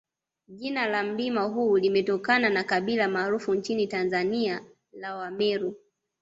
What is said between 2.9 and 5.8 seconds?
maarufu nchini Tanzania la Wameru